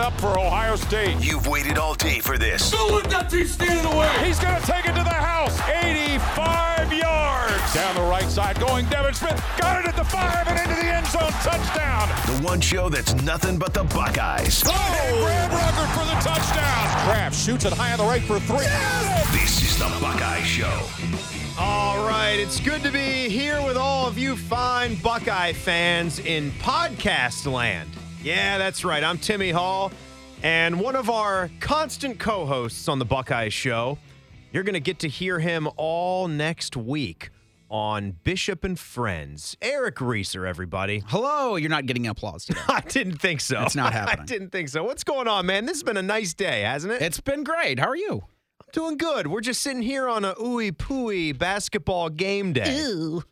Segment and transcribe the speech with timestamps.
[0.00, 1.16] up for Ohio State.
[1.20, 2.70] You've waited all day for this.
[2.70, 4.10] Don't let that team stand away.
[4.24, 5.60] He's going to take it to the house.
[5.68, 7.74] 85 yards.
[7.74, 9.42] Down the right side going Devin Smith.
[9.58, 11.30] Got it at the five and into the end zone.
[11.42, 12.08] Touchdown.
[12.26, 14.62] The one show that's nothing but the Buckeyes.
[14.66, 15.20] Oh!
[15.22, 17.06] Graham Ruckert for the touchdown.
[17.06, 18.66] Kraft shoots it high on the right for three.
[19.38, 20.80] This is the Buckeye Show.
[21.58, 26.50] All right, it's good to be here with all of you fine Buckeye fans in
[26.52, 27.90] podcast land.
[28.22, 29.02] Yeah, that's right.
[29.02, 29.90] I'm Timmy Hall,
[30.42, 33.96] and one of our constant co hosts on the Buckeye Show.
[34.52, 37.30] You're going to get to hear him all next week
[37.70, 39.56] on Bishop and Friends.
[39.62, 41.02] Eric Reeser, everybody.
[41.06, 42.60] Hello, you're not getting applause today.
[42.68, 43.62] I didn't think so.
[43.62, 44.20] It's not happening.
[44.20, 44.84] I didn't think so.
[44.84, 45.64] What's going on, man?
[45.64, 47.00] This has been a nice day, hasn't it?
[47.00, 47.78] It's been great.
[47.78, 48.24] How are you?
[48.60, 49.28] I'm doing good.
[49.28, 52.82] We're just sitting here on a ooey pooey basketball game day.
[52.82, 53.22] Ooh.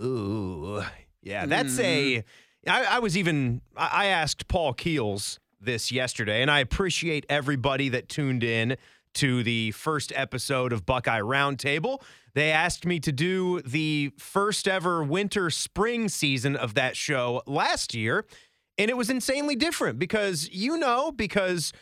[0.00, 0.82] Ooh.
[1.22, 1.84] Yeah, that's mm.
[2.20, 2.24] a.
[2.66, 3.60] I, I was even.
[3.76, 8.76] I I asked Paul Keels this yesterday, and I appreciate everybody that tuned in
[9.14, 12.02] to the first episode of Buckeye Roundtable.
[12.34, 17.94] They asked me to do the first ever winter spring season of that show last
[17.94, 18.26] year,
[18.76, 21.72] and it was insanely different because you know, because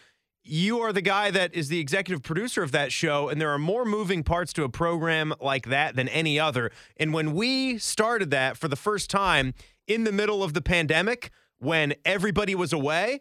[0.44, 3.58] you are the guy that is the executive producer of that show, and there are
[3.58, 6.70] more moving parts to a program like that than any other.
[6.98, 9.54] And when we started that for the first time
[9.86, 13.20] in the middle of the pandemic, when everybody was away,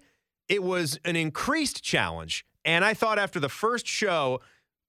[0.50, 2.46] it was an increased challenge.
[2.66, 4.40] And I thought after the first show,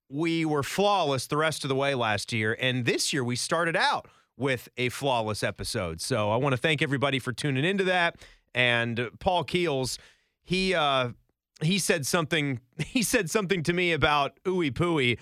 [0.08, 2.56] we were flawless the rest of the way last year.
[2.60, 6.00] And this year, we started out with a flawless episode.
[6.00, 8.16] So I want to thank everybody for tuning into that.
[8.54, 9.98] And Paul Keels,
[10.42, 11.10] he, uh,
[11.62, 15.18] he said something he said something to me about ooey pooey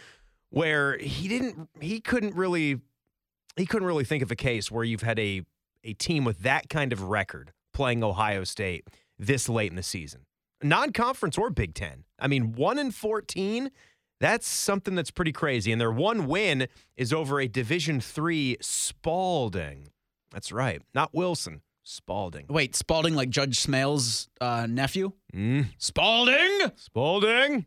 [0.51, 2.81] where he didn't he couldn't really
[3.57, 5.43] he couldn't really think of a case where you've had a
[5.85, 8.87] a team with that kind of record playing Ohio State
[9.19, 10.23] this late in the season.
[10.63, 12.05] Non-conference or Big 10.
[12.19, 13.71] I mean, 1 in 14,
[14.21, 19.89] that's something that's pretty crazy and their one win is over a Division 3 Spalding.
[20.31, 20.81] That's right.
[20.95, 22.47] Not Wilson, Spalding.
[22.49, 25.13] Wait, Spalding like Judge Smales' uh, nephew?
[25.35, 25.67] Mm.
[25.79, 26.71] Spalding?
[26.77, 27.67] Spalding,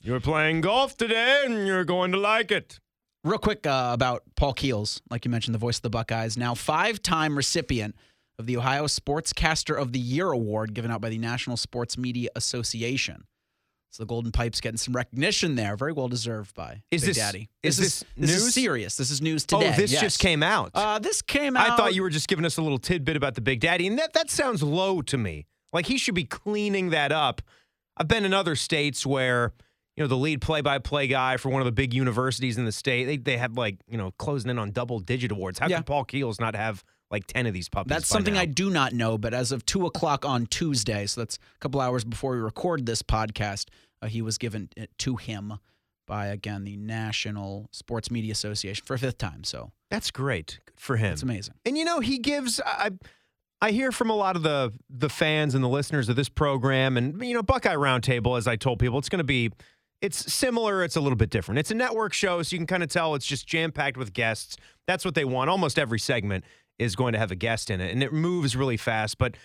[0.00, 2.78] you're playing golf today and you're going to like it.
[3.26, 6.54] Real quick uh, about Paul Keels, like you mentioned, the voice of the Buckeyes, now
[6.54, 7.96] five time recipient
[8.38, 12.28] of the Ohio Sportscaster of the Year award given out by the National Sports Media
[12.36, 13.24] Association.
[13.90, 15.74] So the Golden Pipe's getting some recognition there.
[15.74, 17.48] Very well deserved by Is Big this- Daddy.
[17.64, 18.42] is this, this this news?
[18.46, 18.96] is serious.
[18.96, 19.72] This is news today.
[19.74, 20.02] oh, this yes.
[20.02, 20.70] just came out.
[20.72, 21.70] Uh, this came out.
[21.70, 23.98] I thought you were just giving us a little tidbit about the Big Daddy, and
[23.98, 25.46] that, that sounds low to me.
[25.72, 27.42] Like he should be cleaning that up.
[27.96, 29.52] I've been in other states where,
[29.96, 32.64] you know, the lead play by play guy for one of the big universities in
[32.64, 35.58] the state, they, they have like, you know, closing in on double digit awards.
[35.58, 35.76] How Yeah.
[35.76, 37.88] can Paul Keels not have like 10 of these puppies?
[37.88, 38.40] That's something now?
[38.40, 41.80] I do not know, but as of two o'clock on Tuesday, so that's a couple
[41.80, 43.68] hours before we record this podcast,
[44.02, 45.54] uh, he was given it to him
[46.06, 49.44] by again the National Sports Media Association for a fifth time.
[49.44, 50.60] So That's great.
[50.66, 51.12] Good for him.
[51.12, 51.54] it's amazing.
[51.64, 52.90] And you know, he gives I
[53.62, 56.96] I hear from a lot of the the fans and the listeners of this program
[56.96, 59.50] and you know, Buckeye Roundtable as I told people, it's going to be
[60.02, 61.58] it's similar, it's a little bit different.
[61.58, 64.56] It's a network show, so you can kind of tell it's just jam-packed with guests.
[64.86, 65.50] That's what they want.
[65.50, 66.44] Almost every segment
[66.78, 69.36] is going to have a guest in it and it moves really fast, but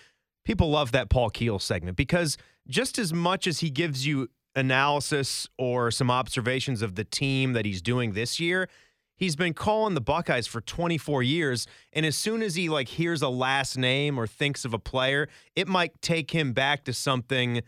[0.44, 5.48] people love that Paul Keel segment because just as much as he gives you analysis
[5.58, 8.68] or some observations of the team that he's doing this year,
[9.16, 11.68] he's been calling the Buckeyes for 24 years.
[11.94, 15.30] And as soon as he like hears a last name or thinks of a player,
[15.56, 17.62] it might take him back to something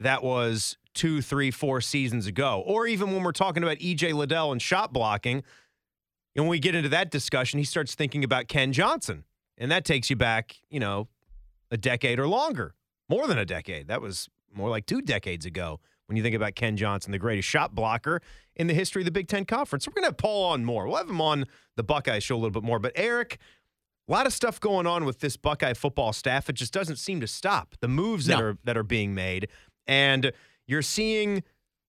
[0.00, 2.62] that was two, three, four seasons ago.
[2.66, 5.42] Or even when we're talking about EJ Liddell and shot blocking,
[6.34, 9.24] and when we get into that discussion, he starts thinking about Ken Johnson.
[9.56, 11.08] And that takes you back, you know,
[11.70, 12.74] a decade or longer,
[13.08, 13.88] more than a decade.
[13.88, 17.48] That was more like two decades ago when you think about Ken Johnson, the greatest
[17.48, 18.22] shot blocker
[18.56, 19.84] in the history of the Big Ten Conference.
[19.84, 20.86] So we're going to have Paul on more.
[20.86, 22.78] We'll have him on the Buckeye show a little bit more.
[22.78, 23.38] But Eric,
[24.08, 26.48] a lot of stuff going on with this Buckeye football staff.
[26.48, 27.74] It just doesn't seem to stop.
[27.80, 29.48] The moves that are that are being made,
[29.86, 30.32] and
[30.68, 31.42] you're seeing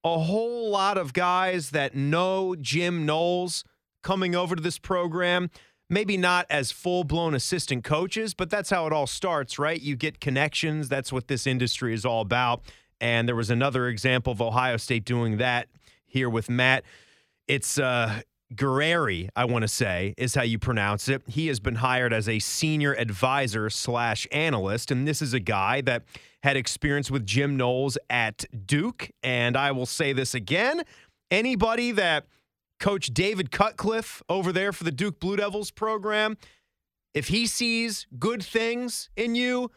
[0.03, 3.63] a whole lot of guys that know Jim Knowles
[4.01, 5.51] coming over to this program.
[5.89, 9.79] Maybe not as full blown assistant coaches, but that's how it all starts, right?
[9.79, 10.87] You get connections.
[10.87, 12.61] That's what this industry is all about.
[13.01, 15.67] And there was another example of Ohio State doing that
[16.05, 16.83] here with Matt.
[17.47, 18.21] It's uh,
[18.53, 21.23] Guerrieri, I want to say, is how you pronounce it.
[21.27, 25.81] He has been hired as a senior advisor slash analyst, and this is a guy
[25.81, 26.03] that
[26.43, 29.11] had experience with Jim Knowles at Duke.
[29.23, 30.83] And I will say this again:
[31.29, 32.25] anybody that
[32.79, 36.37] Coach David Cutcliffe over there for the Duke Blue Devils program,
[37.13, 39.69] if he sees good things in you,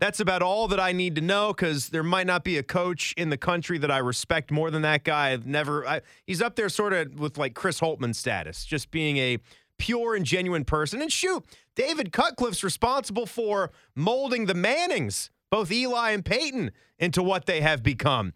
[0.00, 3.14] That's about all that I need to know because there might not be a coach
[3.16, 5.30] in the country that I respect more than that guy.
[5.30, 9.18] I've never, I, he's up there sort of with like Chris Holtmann status, just being
[9.18, 9.38] a
[9.78, 11.00] pure and genuine person.
[11.00, 11.44] And shoot,
[11.76, 17.82] David Cutcliffe's responsible for molding the Mannings, both Eli and Peyton, into what they have
[17.82, 18.32] become.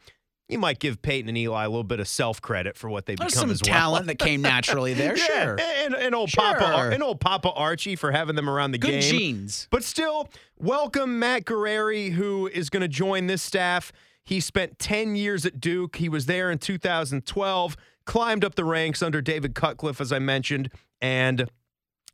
[0.48, 3.18] You might give Peyton and Eli a little bit of self credit for what they've
[3.18, 3.74] There's become some as well.
[3.74, 5.16] talent that came naturally there.
[5.16, 5.56] Yeah, Sure.
[5.60, 6.42] and, and old Sure.
[6.54, 8.92] Papa, and old Papa Archie for having them around the game.
[8.92, 9.18] Good game.
[9.18, 9.66] genes.
[9.70, 10.28] But still,
[10.58, 13.92] welcome Matt Guerrieri, who is going to join this staff.
[14.24, 15.96] He spent 10 years at Duke.
[15.96, 20.70] He was there in 2012, climbed up the ranks under David Cutcliffe, as I mentioned,
[21.00, 21.48] and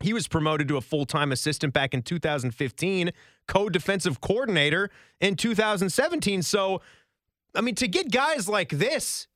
[0.01, 3.11] he was promoted to a full time assistant back in 2015,
[3.47, 6.43] co defensive coordinator in 2017.
[6.43, 6.81] So,
[7.55, 9.29] I mean, to get guys like this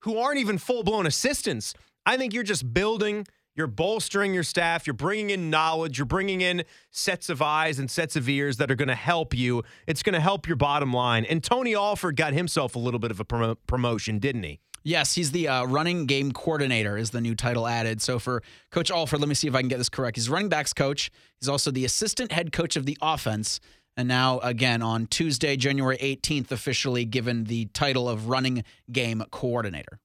[0.00, 1.74] who aren't even full blown assistants,
[2.06, 6.40] I think you're just building, you're bolstering your staff, you're bringing in knowledge, you're bringing
[6.40, 9.62] in sets of eyes and sets of ears that are going to help you.
[9.86, 11.24] It's going to help your bottom line.
[11.24, 14.60] And Tony Alford got himself a little bit of a promo- promotion, didn't he?
[14.84, 18.02] Yes, he's the uh, running game coordinator, is the new title added.
[18.02, 20.16] So for Coach Alford, let me see if I can get this correct.
[20.18, 21.10] He's running backs coach.
[21.40, 23.60] He's also the assistant head coach of the offense.
[23.96, 30.00] And now, again, on Tuesday, January 18th, officially given the title of running game coordinator.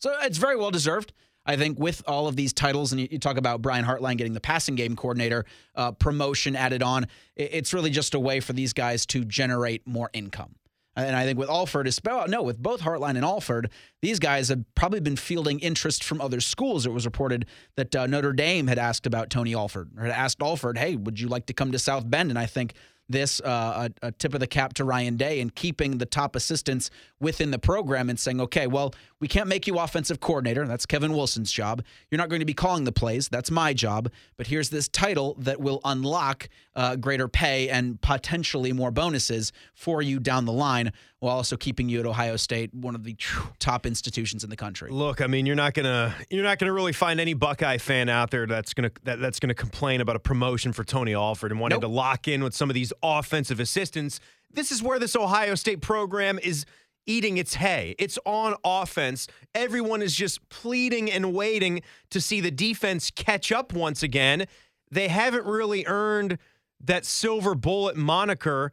[0.00, 1.12] So it's very well deserved.
[1.46, 4.40] I think with all of these titles, and you, talk about Brian Hartline getting the
[4.40, 7.04] passing game coordinator uh, promotion added on,
[7.36, 10.56] it- it's really just a way for these guys to generate more income.
[11.04, 13.70] And I think with Alford, espe- no, with both Hartline and Alford,
[14.02, 16.86] these guys have probably been fielding interest from other schools.
[16.86, 20.42] It was reported that uh, Notre Dame had asked about Tony Alford, or had asked
[20.42, 22.30] Alford, hey, would you like to come to South Bend?
[22.30, 22.74] And I think
[23.08, 26.36] this uh, a, a tip of the cap to Ryan Day and keeping the top
[26.36, 30.66] assistants within the program and saying, okay, well, we can't make you offensive coordinator.
[30.66, 31.84] That's Kevin Wilson's job.
[32.10, 33.28] You're not going to be calling the plays.
[33.28, 34.10] That's my job.
[34.36, 40.00] But here's this title that will unlock uh, greater pay and potentially more bonuses for
[40.00, 43.14] you down the line, while also keeping you at Ohio State, one of the
[43.58, 44.90] top institutions in the country.
[44.90, 48.30] Look, I mean, you're not gonna you're not gonna really find any Buckeye fan out
[48.30, 51.76] there that's gonna that, that's gonna complain about a promotion for Tony Alford and wanting
[51.76, 51.82] Nope.
[51.82, 54.18] to lock in with some of these offensive assistants.
[54.52, 56.64] This is where this Ohio State program is
[57.06, 57.94] eating its hay.
[57.98, 59.26] It's on offense.
[59.54, 64.46] Everyone is just pleading and waiting to see the defense catch up once again.
[64.90, 66.38] They haven't really earned
[66.80, 68.72] that silver bullet moniker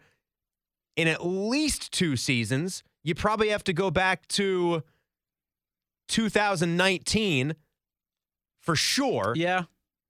[0.95, 2.83] in at least two seasons.
[3.03, 4.83] You probably have to go back to
[6.09, 7.55] 2019
[8.59, 9.33] for sure.
[9.35, 9.59] Yeah.
[9.59, 9.65] I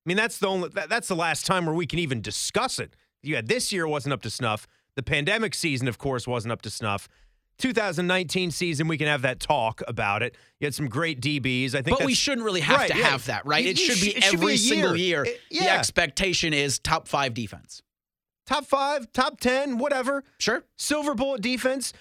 [0.05, 2.95] mean, that's the only that, that's the last time where we can even discuss it.
[3.21, 4.65] Yeah, this year wasn't up to snuff.
[4.95, 7.09] The pandemic season, of course, wasn't up to snuff.
[7.57, 10.35] 2019 season, we can have that talk about it.
[10.59, 11.73] You had some great DBs.
[11.75, 13.07] I think, But we shouldn't really have Right, to yeah.
[13.09, 13.63] have that, right?
[13.63, 15.23] You- it should be it should be every a single year.
[15.25, 17.81] It- The expectation is top five defense.
[18.45, 20.23] top five, top ten, whatever.
[20.39, 20.63] Sure.
[20.77, 21.93] Silver bullet defense.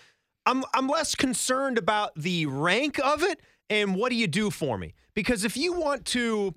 [0.45, 4.79] I'm I'm less concerned about the rank of it and what do you do for
[4.79, 4.95] me?
[5.15, 6.55] Because if you want to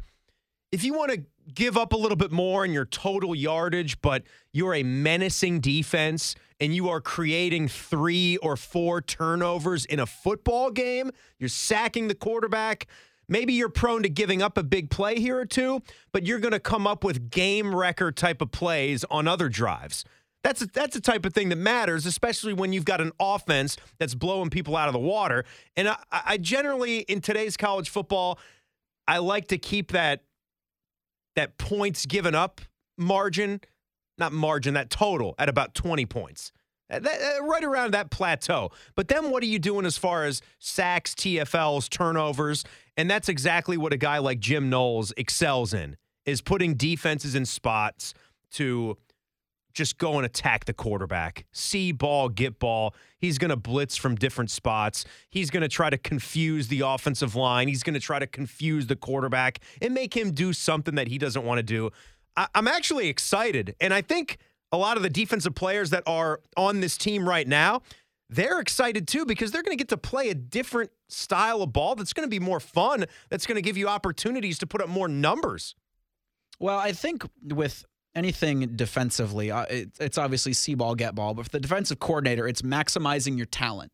[0.71, 4.21] if you want to give up a little bit more in your total yardage, but
[4.53, 10.71] you're a menacing defense and you are creating three or four turnovers in a football
[10.71, 12.87] game, you're sacking the quarterback.
[13.27, 16.51] Maybe you're prone to giving up a big play here or two, but you're going
[16.51, 20.03] to come up with game record type of plays on other drives.
[20.43, 23.77] That's a, that's the type of thing that matters, especially when you've got an offense
[23.99, 25.45] that's blowing people out of the water.
[25.75, 28.39] And I, I generally, in today's college football,
[29.07, 30.23] I like to keep that
[31.35, 32.61] that points given up
[32.97, 33.61] margin,
[34.19, 36.51] not margin, that total at about 20 points.
[36.91, 38.71] Uh, that- uh, right around that plateau.
[38.95, 42.63] But then what are you doing as far as sacks, TFLs, turnovers?
[42.97, 47.45] And that's exactly what a guy like Jim Knowles excels in, is putting defenses in
[47.45, 48.13] spots
[48.53, 48.97] to
[49.73, 51.45] just go and attack the quarterback.
[51.51, 52.95] See ball, get ball.
[53.19, 55.05] He's going to blitz from different spots.
[55.29, 57.67] He's going to try to confuse the offensive line.
[57.67, 61.17] He's going to try to confuse the quarterback and make him do something that he
[61.17, 61.91] doesn't want to do.
[62.35, 63.75] I'm actually excited.
[63.79, 64.37] And I think
[64.71, 67.81] a lot of the defensive players that are on this team right now,
[68.29, 71.95] they're excited too because they're going to get to play a different style of ball
[71.95, 74.89] that's going to be more fun, that's going to give you opportunities to put up
[74.89, 75.75] more numbers.
[76.59, 81.33] Well, I think with anything defensively, uh, it, it's obviously see ball, get ball.
[81.33, 83.91] But for the defensive coordinator, it's maximizing your talent.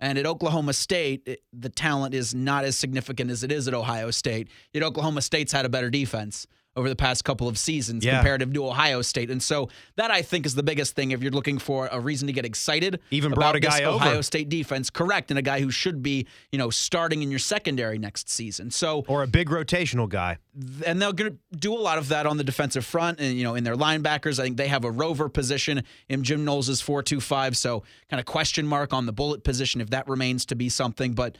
[0.00, 4.10] And at Oklahoma State, the talent is not as significant as it is at Ohio
[4.10, 4.48] State.
[4.72, 6.46] Yet Oklahoma State's had a better defense
[6.76, 8.16] over the past couple of seasons Yeah.
[8.18, 9.28] comparative to Ohio State.
[9.30, 12.26] And so that I think is the biggest thing if you're looking for a reason
[12.28, 13.00] to get excited.
[13.10, 13.96] Even about brought a guy over.
[13.96, 17.40] Ohio State defense, correct, and a guy who should be, you know, starting in your
[17.40, 18.70] secondary next season.
[18.70, 20.38] So Or a big rotational guy.
[20.86, 23.44] and they're going to do a lot of that on the defensive front and you
[23.44, 27.56] know in their linebackers i think they have a rover position in jim knowles' 425
[27.56, 31.12] so kind of question mark on the bullet position if that remains to be something
[31.12, 31.38] but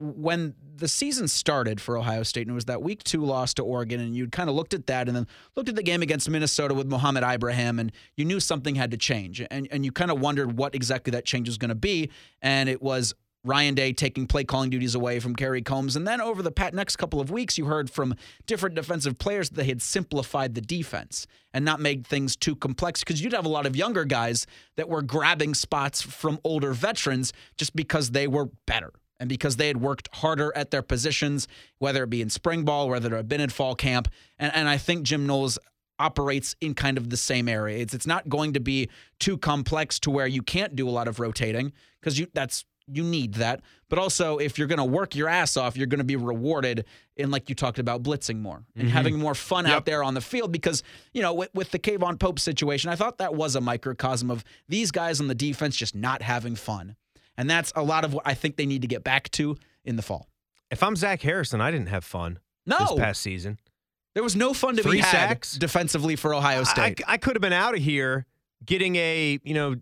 [0.00, 3.62] when the season started for ohio state and it was that week two loss to
[3.62, 5.26] oregon and you'd kind of looked at that and then
[5.56, 8.96] looked at the game against minnesota with mohamed ibrahim and you knew something had to
[8.96, 12.08] change and, and you kind of wondered what exactly that change was going to be
[12.42, 13.14] and it was
[13.44, 15.94] Ryan Day taking play calling duties away from Kerry Coombs.
[15.94, 19.54] And then over the next couple of weeks, you heard from different defensive players that
[19.54, 23.48] they had simplified the defense and not made things too complex because you'd have a
[23.48, 28.50] lot of younger guys that were grabbing spots from older veterans just because they were
[28.66, 31.48] better and because they had worked harder at their positions,
[31.78, 34.08] whether it be in spring ball, whether it had been in fall camp.
[34.38, 35.58] And, and I think Jim Knowles
[35.98, 37.78] operates in kind of the same area.
[37.78, 41.08] It's it's not going to be too complex to where you can't do a lot
[41.08, 43.60] of rotating because you that's you need that.
[43.88, 46.84] But also if you're going to work your ass off, you're going to be rewarded
[47.16, 48.96] in like you talked about blitzing more and mm-hmm.
[48.96, 50.82] having more fun out there on the field because,
[51.12, 54.44] you know, with, with the Kayvon Pope situation, I thought that was a microcosm of
[54.68, 56.96] these guys on the defense just not having fun.
[57.38, 59.96] And that's a lot of what I think they need to get back to in
[59.96, 60.28] the fall.
[60.70, 62.76] If I'm Zach Harrison, I didn't have fun No.
[62.78, 63.58] this past season.
[64.14, 65.52] There was no fun to Three be had sacks?
[65.56, 67.00] defensively for Ohio I, State.
[67.06, 68.26] I could have been out of here
[68.66, 69.76] getting a, you know,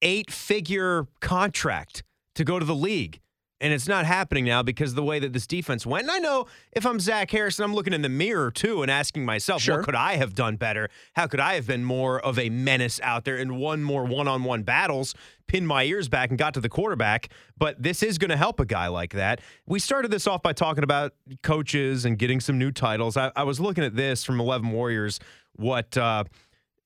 [0.00, 2.04] eight figure contract
[2.36, 3.20] to go to the league.
[3.60, 6.02] And it's not happening now because of the way that this defense went.
[6.02, 9.24] And I know if I'm Zach Harrison, I'm looking in the mirror too and asking
[9.24, 9.76] myself, Sure.
[9.76, 10.90] what could I have done better?
[11.14, 14.26] How could I have been more of a menace out there and won more one
[14.28, 15.14] on one battles,
[15.46, 17.28] pinned my ears back and got to the quarterback?
[17.56, 19.40] But this is going to help a guy like that.
[19.66, 23.16] We started this off by talking about coaches and getting some new titles.
[23.16, 25.20] I, I was looking at this from 11 Warriors,
[25.54, 25.96] what.
[25.96, 26.24] Uh,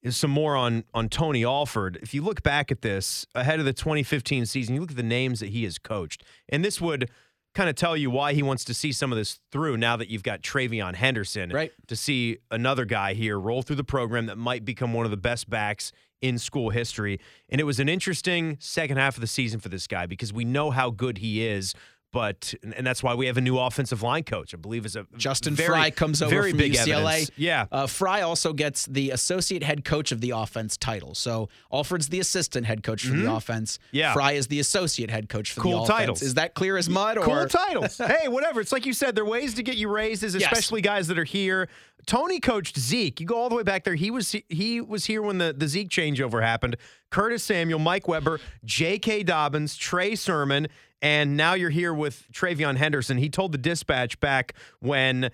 [0.02, 1.98] is some more on on Tony Alford.
[2.02, 5.02] If you look back at this ahead of the 2015 season, you look at the
[5.02, 7.10] names that he has coached, and this would
[7.54, 9.76] kind of tell you why he wants to see some of this through.
[9.76, 11.72] Now that you've got TreVeyon Henderson, Right.
[11.88, 15.16] To see another guy here roll through the program that might become one of the
[15.16, 15.90] best backs
[16.20, 19.86] in school history, and it was an interesting second half of the season for this
[19.86, 21.74] guy because we know how good he is.
[22.18, 24.52] But and that's why we have a new offensive line coach.
[24.54, 27.04] I believe is a Justin very, Frye comes over very from big UCLA.
[27.12, 27.30] evidence.
[27.36, 31.14] Yeah, Uh, Frye also gets the associate head coach of the offense title.
[31.14, 33.78] So Alford's the assistant head coach for the offense.
[33.78, 33.96] Mm-hmm.
[33.96, 34.12] Yeah.
[34.14, 35.98] Frye is the associate head coach for Cool the offense.
[35.98, 36.22] titles.
[36.22, 37.18] Is that clear as mud?
[37.18, 37.24] Or?
[37.24, 37.98] cool titles.
[38.04, 38.60] hey, whatever.
[38.60, 40.42] It's like you said, there are ways to get you raises, Yes.
[40.42, 41.68] especially guys that are here.
[42.06, 43.20] Tony coached Zeke.
[43.20, 43.94] You go all the way back there.
[43.94, 46.76] He was he was here when the, the Zeke changeover happened.
[47.10, 49.22] Curtis Samuel, Mike Weber, J.K.
[49.24, 50.68] Dobbins, Trey Sermon,
[51.02, 53.18] and now you're here with TreVeyon Henderson.
[53.18, 55.30] He told the dispatch back when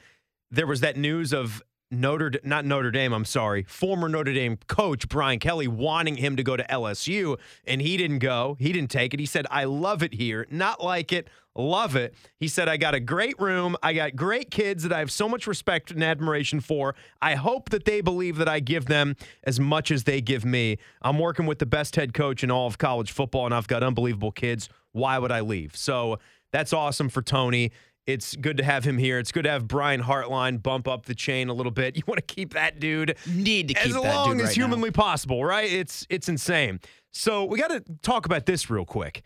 [0.51, 5.09] there was that news of Notre not Notre Dame, I'm sorry, former Notre Dame coach
[5.09, 8.57] Brian Kelly wanting him to go to LSU, and he didn't go.
[8.59, 9.21] He didn't take it.
[9.21, 12.95] He said, "I love it here, not like it, love it." He said, "I got
[12.95, 13.77] a great room.
[13.83, 16.97] I got great kids that I have so much respect and admiration for.
[17.23, 20.79] I hope that they believe that I give them as much as they give me.
[21.03, 23.83] I'm working with the best head coach in all of college football, and I've got
[23.83, 24.69] unbelievable kids.
[24.95, 26.19] Why would I leave?" So
[26.51, 27.71] that's awesome for Tony.
[28.07, 29.19] It's good to have him here.
[29.19, 31.97] It's good to have Brian Hartline bump up the chain a little bit.
[31.97, 34.57] You want to keep that dude Need to keep as that long dude as right
[34.59, 34.65] now.
[34.67, 35.71] humanly possible, right?
[35.73, 36.81] It's it's insane.
[37.13, 39.23] So we got to talk about this real quick.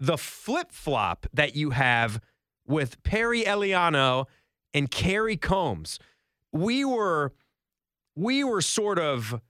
[0.00, 2.20] The flip flop that you have
[2.66, 4.26] with Perry Eliano
[4.72, 5.98] and Kerry Coombs.
[6.52, 7.32] We were
[8.16, 9.40] we were sort of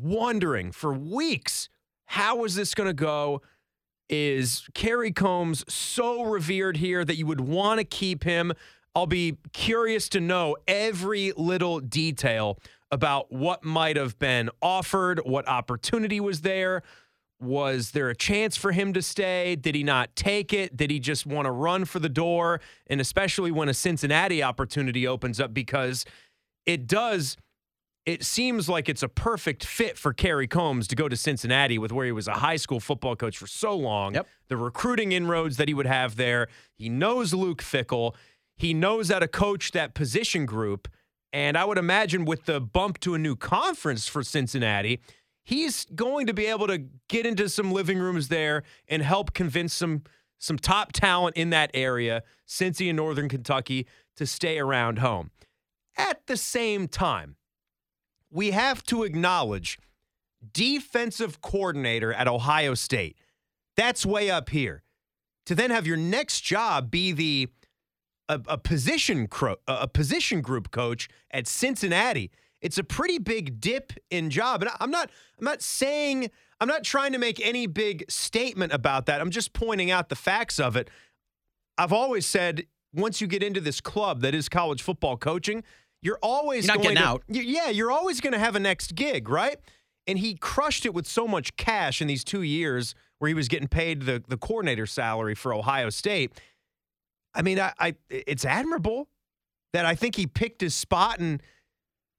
[0.00, 1.68] wondering for weeks
[2.06, 3.40] how is this going to go?
[4.12, 8.52] Is Kerry Coombs so revered here that you would want to keep him?
[8.94, 12.58] I'll be curious to know every little detail
[12.90, 16.82] about what might have been offered, what opportunity was there.
[17.40, 19.56] Was there a chance for him to stay?
[19.56, 20.76] Did he not take it?
[20.76, 22.60] Did he just want to run for the door?
[22.88, 26.04] And especially when a Cincinnati opportunity opens up, because
[26.66, 27.38] it does
[28.04, 31.92] it seems like it's a perfect fit for Kerry Coombs to go to Cincinnati with
[31.92, 34.14] where he was a high school football coach for so long.
[34.14, 34.26] Yep.
[34.48, 36.48] The recruiting inroads that he would have there.
[36.74, 38.14] He knows Luke Fickell.
[38.56, 40.88] He knows how to coach that position group.
[41.32, 45.00] And I would imagine with the bump to a new conference for Cincinnati,
[45.44, 49.72] he's going to be able to get into some living rooms there and help convince
[49.72, 50.02] some
[50.38, 55.30] some top talent in that area, Cincy and Northern Kentucky, to stay around home.
[55.96, 57.36] At the same time,
[58.32, 59.78] we have to acknowledge
[60.52, 63.16] defensive coordinator at Ohio State.
[63.76, 64.82] That's way up here.
[65.46, 67.48] To then have your next job be the
[68.28, 72.30] a, a position cro- a position group coach at Cincinnati.
[72.60, 76.84] It's a pretty big dip in job, and I'm not I'm not saying I'm not
[76.84, 79.20] trying to make any big statement about that.
[79.20, 80.88] I'm just pointing out the facts of it.
[81.76, 85.64] I've always said once you get into this club that is college football coaching,
[86.02, 87.22] you're always You're not going getting to, out.
[87.28, 89.56] Yeah, you're always going to have a next gig, right?
[90.06, 93.46] And he crushed it with so much cash in these two years where he was
[93.46, 96.32] getting paid the the coordinator salary for Ohio State.
[97.34, 99.08] I mean, I, I it's admirable
[99.72, 101.40] that I think he picked his spot and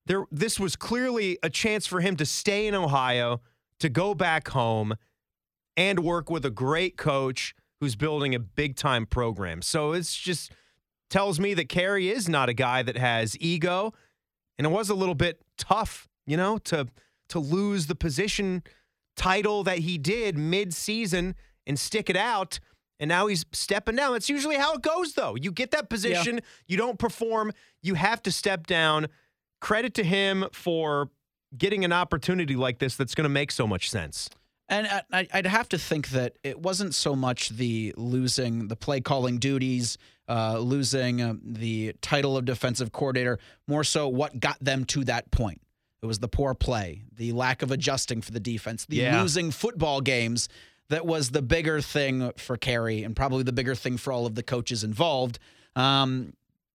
[0.05, 3.41] there this was clearly a chance for him to stay in Ohio,
[3.79, 4.95] to go back home
[5.75, 9.61] and work with a great coach who's building a big time program.
[9.61, 10.53] So it's just
[11.09, 13.93] tells me that Kerry is not a guy that has ego
[14.57, 16.87] and it was a little bit tough, you know, to
[17.29, 18.63] to lose the position
[19.15, 22.59] title that he did mid-season and stick it out
[22.99, 24.13] and now he's stepping down.
[24.13, 25.35] That's usually how it goes though.
[25.35, 29.07] You get that position, you don't perform, you have to step down.
[29.61, 31.09] Credit to him for
[31.57, 34.29] getting an opportunity like this that's going to make so much sense.
[34.69, 38.99] And I- I'd have to think that it wasn't so much the losing the play
[39.01, 39.97] calling duties,
[40.29, 45.31] uh, losing um, the title of defensive coordinator, more so what got them to that
[45.31, 45.61] point.
[46.01, 49.21] It was the poor play, the lack of adjusting for the defense, the Yeah.
[49.21, 50.49] losing football games
[50.89, 54.35] that was the bigger thing for Kerry and probably the bigger thing for all of
[54.35, 55.39] the coaches involved.
[55.75, 56.33] Um,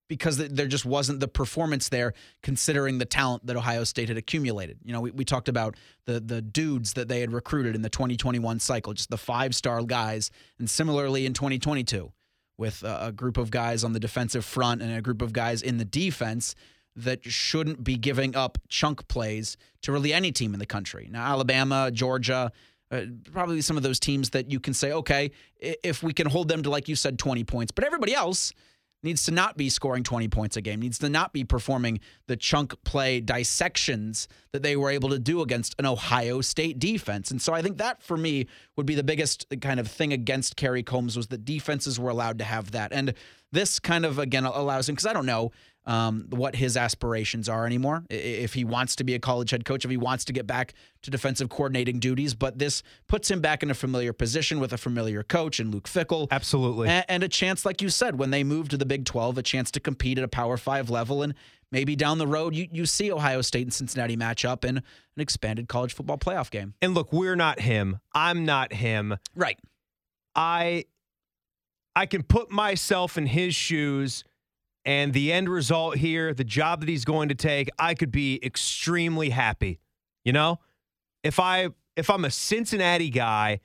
[0.08, 4.78] because there just wasn't the performance there considering the talent that Ohio State had accumulated.
[4.82, 5.76] You know, we, we talked about
[6.06, 10.30] the the dudes that they had recruited in the 2021 cycle, just the five-star guys,
[10.58, 12.10] and similarly in 2022
[12.58, 15.78] with a, group of guys on the defensive front and a group of guys in
[15.78, 16.54] the defense
[16.96, 21.08] that shouldn't be giving up chunk plays to really any team in the country.
[21.10, 22.50] Now Alabama, Georgia,
[22.90, 26.48] uh, probably some of those teams that you can say, okay, if we can hold
[26.48, 28.52] them to like you said 20 points, but everybody else
[29.02, 32.36] needs to not be scoring 20 points a game, needs to not be performing the
[32.36, 37.30] chunk play dissections that they were able to do against an Ohio State defense.
[37.30, 40.56] And so I think that for me would be the biggest kind of thing against
[40.56, 42.92] Kerry Coombs was that defenses were allowed to have that.
[42.92, 43.14] And
[43.52, 45.52] this kind of again allows him because I don't know
[45.88, 48.04] um, what his aspirations are anymore.
[48.10, 50.74] If he wants to be a college head coach, if he wants to get back
[51.02, 54.78] to defensive coordinating duties, but this puts him back in a familiar position with a
[54.78, 56.28] familiar coach and Luke Fickell.
[56.30, 56.88] Absolutely.
[56.88, 59.42] A- And a chance, like you said, when they move to the Big 12, a
[59.42, 61.22] chance to compete at a Power Five level.
[61.22, 61.34] And
[61.72, 64.82] maybe down the road, you, you see Ohio State and Cincinnati match up in an
[65.16, 66.74] expanded college football playoff game.
[66.82, 67.98] And look, we're not him.
[68.14, 69.16] I'm not him.
[69.34, 69.58] Right.
[70.36, 70.84] I
[71.96, 74.22] I can put myself in his shoes
[74.88, 78.40] and the end result here, the job that he's going to take, I could be
[78.42, 79.80] extremely happy.
[80.24, 80.60] You know?
[81.22, 83.60] If I if I'm a Cincinnati guy,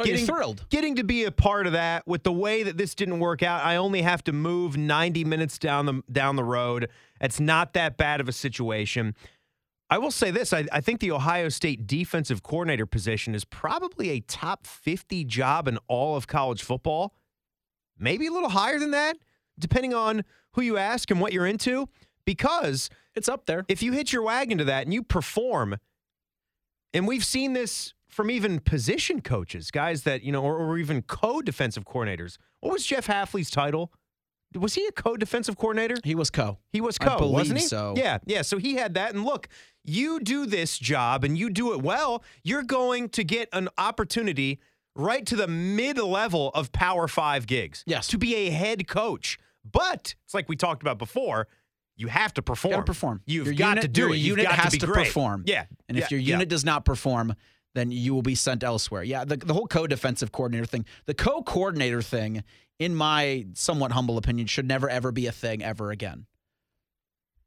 [0.00, 0.64] Oh, you're thrilled.
[0.68, 3.64] Getting to be a part of that with the way that this didn't work out,
[3.64, 6.88] I only have to move 90 minutes down the down the road.
[7.20, 9.16] It's not that bad of a situation.
[9.90, 14.10] I will say this: I, I think the Ohio State defensive coordinator position is probably
[14.10, 17.14] a top 50 job in all of college football.
[17.98, 19.16] Maybe a little higher than that,
[19.58, 21.88] depending on who you ask and what you're into.
[22.24, 23.64] Because It's up there.
[23.68, 25.76] if you hit your wagon to that and you perform,
[26.92, 31.02] and we've seen this from even position coaches, guys that, you know, or, or even
[31.02, 32.36] co defensive coordinators.
[32.60, 33.92] What was Jeff Hafley's title?
[34.54, 35.96] Was he a co defensive coordinator?
[36.04, 36.58] He was co.
[36.72, 37.66] He was co, wasn't he?
[37.66, 37.94] so.
[37.96, 38.42] Yeah, yeah.
[38.42, 39.14] So he had that.
[39.14, 39.48] And look,
[39.84, 44.58] you do this job and you do it well, you're going to get an opportunity
[44.96, 47.84] right to the mid level of Power Five gigs.
[47.86, 48.08] Yes.
[48.08, 49.38] To be a head coach.
[49.70, 51.48] But it's like we talked about before.
[51.96, 52.74] You have to perform.
[52.74, 53.22] To perform.
[53.26, 54.18] You've Your got unit- to do your it.
[54.18, 55.42] You've unit got has to to perform.
[55.46, 55.64] Yeah.
[55.88, 56.34] And if yeah, your yeah.
[56.34, 57.34] unit does not perform,
[57.74, 59.02] then you will be sent elsewhere.
[59.02, 62.44] Yeah, the, the whole co-defensive coordinator thing, the co-coordinator thing,
[62.78, 66.26] in my somewhat humble opinion, should never ever be a thing ever again.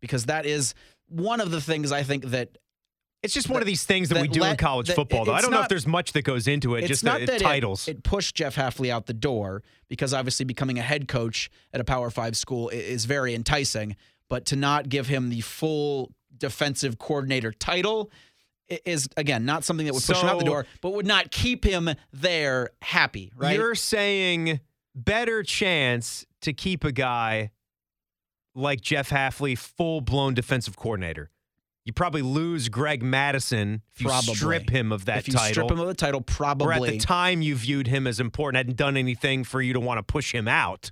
[0.02, 0.74] Because that is
[1.08, 2.58] one of the things I think that
[3.24, 5.34] It's just one of these things that, that we do in college that football, though.
[5.34, 6.88] I don't know if there's much that goes into it.
[6.88, 7.88] just not the, that titles.
[7.88, 11.84] It, pushed Jeff Hafley out the door because obviously becoming a head coach at a
[11.84, 13.96] Power Five school is very enticing.
[14.28, 18.10] But to not give him the full defensive coordinator title
[18.86, 21.64] is again not something that would push him out the door, but would not keep
[21.64, 23.32] him there happy.
[23.36, 23.56] Right?
[23.56, 24.62] You're saying
[24.96, 27.52] better chance to keep a guy
[28.56, 31.30] like Jeff Hafley full blown defensive coordinator.
[31.86, 34.36] You probably lose Greg Mattison if you Probably.
[34.36, 35.52] strip him of that if you title.
[35.54, 36.67] strip him of the title, probably.
[36.67, 39.80] or at the time you viewed him as important, hadn't done anything for you to
[39.80, 40.91] want to push him out.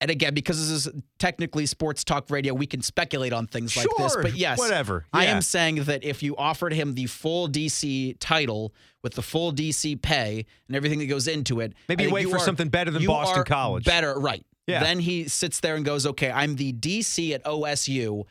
[0.00, 3.86] and again, because this is technically sports talk radio, we can speculate on things like
[3.98, 4.16] this.
[4.16, 5.04] But yes, whatever.
[5.12, 9.52] I am saying that if you offered him the full DC title with the full
[9.52, 13.06] DC pay and everything that goes into it, Maybe wait for are- something better than
[13.06, 13.84] Boston College.
[13.84, 14.44] Better, right?
[14.66, 14.80] Yeah.
[14.82, 18.24] Then he sits there and goes, "Okay, I'm the DC at OSU,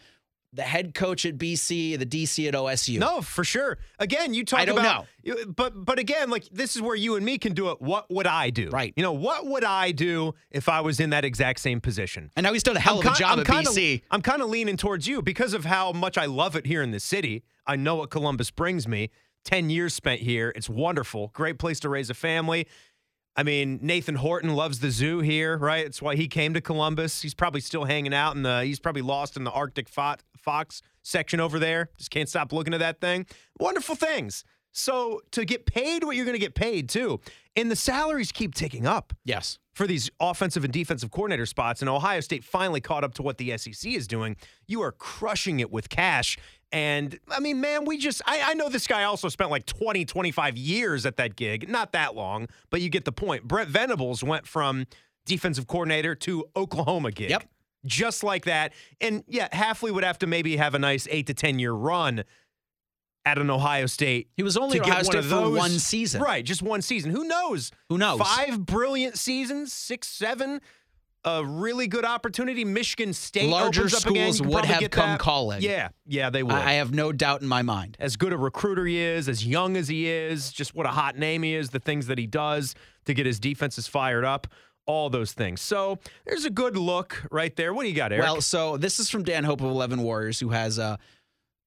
[0.54, 3.78] the head coach at BC, the DC at OSU." No, for sure.
[4.00, 7.16] Again, you talk I don't about you- but but again, like this is where you
[7.16, 7.82] and me can do it.
[7.82, 8.70] What would I do?
[8.70, 8.94] Right.
[8.96, 12.32] You know, what would I do if I was in that exact same position?
[12.36, 14.02] And now he's done a hell of a I'm job I'm at kinda, BC.
[14.12, 16.92] I'm kind of leaning towards you because of how much I love it here in
[16.92, 17.44] the city.
[17.66, 19.10] I know what Columbus brings me.
[19.46, 20.52] 10 years spent here.
[20.56, 21.32] It's wonderful.
[21.34, 22.68] Great place to raise a family.
[23.36, 25.86] I mean, Nathan Horton loves the zoo here, right?
[25.86, 27.22] It's why he came to Columbus.
[27.22, 30.82] He's probably still hanging out in the, he's probably lost in the Arctic fo- Fox
[31.04, 31.90] section over there.
[31.98, 33.26] Just can't stop looking at that thing.
[33.60, 34.44] Wonderful things.
[34.74, 37.20] So to get paid what you're going to get paid too.
[37.58, 39.60] And the salaries keep ticking up Yes.
[39.74, 43.38] for these offensive and defensive coordinator spots, and Ohio State finally caught up to what
[43.38, 44.38] the SEC is doing.
[44.68, 46.38] You are crushing it with cash.
[46.72, 50.06] And I mean, man, we just, I, I know this guy also spent like 20,
[50.06, 51.68] 25 years at that gig.
[51.68, 53.44] Not that long, but you get the point.
[53.46, 54.86] Brent Venables went from
[55.26, 57.30] defensive coordinator to Oklahoma gig.
[57.32, 57.44] Yep.
[57.86, 58.74] Just like that.
[59.00, 62.24] And yeah, Hafley would have to maybe have a nice eight to 10 year run
[63.26, 64.30] at an Ohio State.
[64.36, 66.22] He was only Ohio State for one season.
[66.22, 67.12] Right, just one season.
[67.12, 67.72] Who knows?
[67.90, 68.20] Who knows?
[68.20, 70.62] Five brilliant seasons, six, seven.
[71.24, 72.66] A really good opportunity.
[72.66, 75.20] Michigan State Larger opens up schools would have come that.
[75.20, 75.62] calling.
[75.62, 76.56] Yeah, yeah, they would.
[76.56, 77.96] I have no doubt in my mind.
[78.00, 81.20] as good a recruiter he is, as young as he is, just what a hot
[81.20, 82.74] name he is, the things that he does
[83.06, 84.48] to get his defenses fired up,
[84.86, 85.62] all those things.
[85.62, 87.74] So there's a good look right there.
[87.74, 88.24] What do you got, Eric?
[88.24, 90.98] Well, so this is from Dan Hope of Eleven Warriors, who has uh,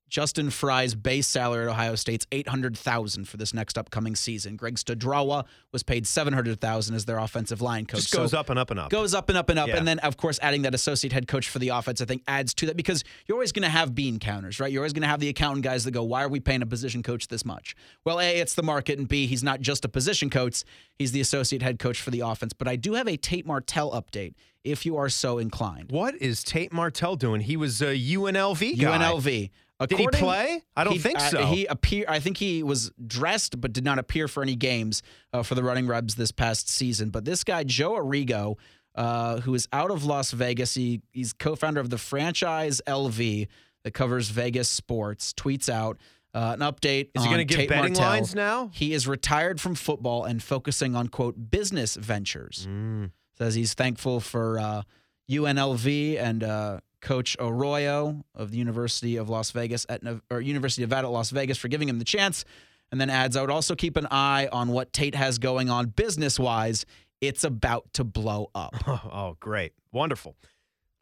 [0.09, 4.55] Justin Frye's base salary at Ohio State's eight hundred thousand for this next upcoming season.
[4.57, 8.03] Greg Studrawa was paid seven hundred thousand as their offensive line coach.
[8.03, 8.91] just goes So up and up and up.
[8.91, 9.77] Goes up and up and up, Yeah.
[9.77, 12.55] and then of course adding that associate head coach for the offense, I think adds
[12.55, 14.71] to that because you're always going to have bean counters, right?
[14.71, 16.67] You're always going to have the accountant guys that go, "Why are we paying a
[16.67, 19.89] position coach this much?" Well, a it's the market, and b he's not just a
[19.89, 20.63] position coach;
[20.97, 22.53] he's the associate head coach for the offense.
[22.53, 25.91] But I do have a Tate Martell update, if you are so inclined.
[25.91, 27.41] what is Tate Martell doing?
[27.41, 28.99] He was a UNLV guy.
[28.99, 29.51] UNLV.
[29.81, 30.63] Did he play?
[30.77, 31.47] I don't he- think uh, so.
[31.47, 32.05] he appear.
[32.09, 35.63] I think he was dressed, but did not appear for any games uh, for the
[35.63, 37.11] Running Rebs this past season.
[37.11, 38.57] But this guy, Joe Arrigo,
[38.95, 43.49] uh, who is out of Las Vegas, he, he's co-founder of the franchise LV
[43.83, 45.33] that covers Vegas sports.
[45.33, 45.99] Tweets out
[46.35, 47.11] uh, an update.
[47.15, 48.71] Is he going to give betting lines now?
[48.73, 52.67] He is retired from football and focusing on quote business ventures.
[52.71, 53.11] Mm.
[53.37, 54.83] Says he's thankful for uh,
[55.31, 60.91] UNLV and uh, Coach Arroyo of the University of Las Vegas at or University of
[60.91, 62.45] Nevada at Las Vegas for giving him the chance.
[62.91, 65.87] And then adds, I would also keep an eye on what Tate has going on
[65.89, 66.85] business wise.
[67.21, 68.75] It's about to blow up.
[68.87, 69.73] Oh, oh, great.
[69.93, 70.35] Wonderful.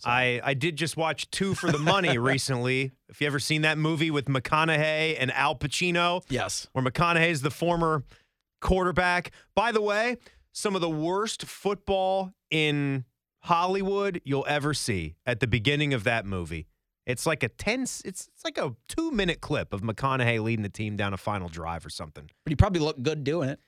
[0.04, 2.90] I, I did just watch Two for the Money recently.
[3.08, 6.66] If you ever seen that movie with McConaughey and Al Pacino, Yes.
[6.72, 8.02] where McConaughey is the former
[8.60, 9.30] quarterback.
[9.54, 10.16] By the way,
[10.52, 13.04] some of the worst football in
[13.42, 16.68] Hollywood you'll ever see at the beginning of that movie.
[17.06, 20.96] It's like a 10 it's it's like a 2-minute clip of McConaughey leading the team
[20.96, 22.30] down a final drive or something.
[22.44, 23.58] But he probably looked good doing it.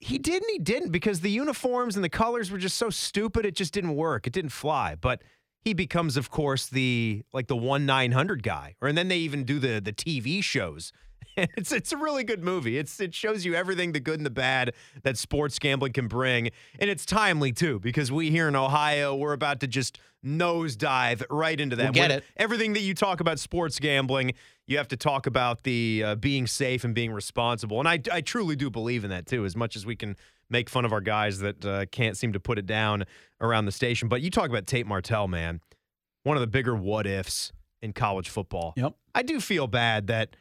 [0.00, 3.46] He did and he didn't because the uniforms and the colors were just so stupid
[3.46, 4.26] it just didn't work.
[4.26, 4.94] It didn't fly.
[4.94, 5.22] But
[5.62, 8.76] he becomes, of course, the like the one nine hundred guy.
[8.80, 10.92] Or and then they even do the the TV shows.
[11.56, 12.78] It's it's a really good movie.
[12.78, 16.50] It's it shows you everything the good and the bad that sports gambling can bring.
[16.78, 21.58] And it's timely too, because we here in Ohio, we're about to just nosedive right
[21.58, 21.84] into that.
[21.84, 22.24] We'll get it.
[22.36, 24.32] Everything that you talk about sports gambling,
[24.66, 27.78] you have to talk about the uh, being safe and being responsible.
[27.78, 30.16] And I, I truly do believe in that too, as much as we can
[30.50, 33.04] make fun of our guys that uh, can't seem to put it down
[33.40, 34.08] around the station.
[34.08, 35.60] But you talk about Tate Martell, man,
[36.22, 38.74] one of the bigger what ifs in college football.
[38.76, 38.94] Yep.
[39.14, 40.36] I do feel bad that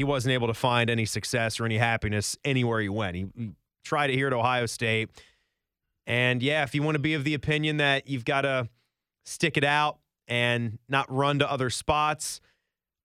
[0.00, 3.16] he wasn't able to find any success or any happiness anywhere he went.
[3.16, 3.26] He,
[3.84, 5.10] tried it here at Ohio State.
[6.06, 8.70] And yeah, if you want to be of the opinion that you've got to
[9.26, 12.40] stick it out and not run to other spots,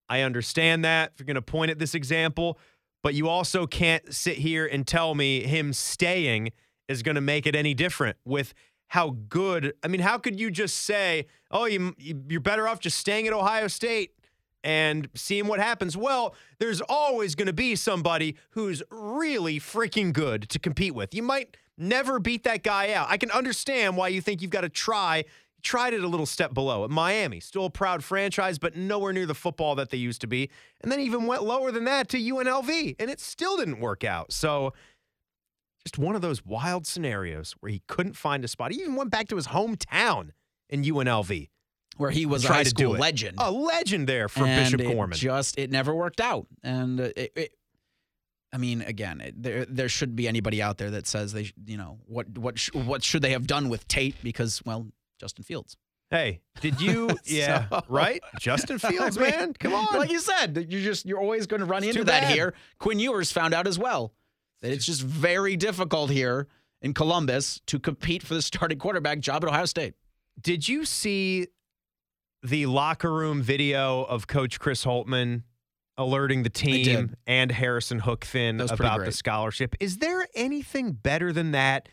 [0.08, 2.58] I understand that if you're going to point at this example,
[3.03, 6.53] but you also can't sit here and tell me him staying
[6.88, 8.53] is going to make it any different with
[8.88, 9.73] how good.
[9.84, 13.34] I mean, how could you just say, "Oh, you you're better off just staying at
[13.34, 14.12] Ohio State
[14.65, 20.49] and seeing what happens?" Well, there's always going to be somebody who's really freaking good
[20.49, 21.15] to compete with.
[21.15, 23.08] You might never beat that guy out.
[23.10, 25.23] I can understand why you think you've got to try
[25.65, 27.39] tried it a little step below at Miami.
[27.39, 30.49] Still a proud franchise, but nowhere near the football that they used to be.
[30.82, 34.32] And then even went lower than that to UNLV, and it still didn't work out.
[34.32, 34.73] So
[35.84, 38.71] just one of those wild scenarios where he couldn't find a spot.
[38.71, 40.30] He even went back to his hometown
[40.69, 41.49] in UNLV.
[41.97, 43.36] Where he was a high school legend.
[43.38, 45.17] A legend there for and Bishop it Gorman.
[45.17, 47.51] Just it never worked out, and uh, it, it,
[48.51, 51.77] I mean, again, it, there there should be anybody out there that says they, you
[51.77, 54.88] know, what what sh- what should they have done with Tate because well,
[55.19, 55.77] Justin Fields.
[56.12, 57.10] Hey, did you?
[57.25, 58.21] Yeah, So- right.
[58.39, 59.88] Justin Fields, I mean, man, come on.
[59.97, 62.53] Like you said, you're just you're always going to run It's into that here.
[62.77, 64.13] Quinn Ewers found out as well
[64.62, 66.47] that it's just very difficult here
[66.81, 69.95] in Columbus to compete for the starting quarterback job at Ohio State.
[70.41, 71.47] Did you see
[72.45, 75.43] the locker room video of Coach Chris Holtmann
[75.97, 79.75] alerting the team and Harrison Hookfin about the scholarship?
[79.79, 81.89] Is there anything better than that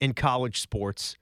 [0.00, 1.16] in college sports?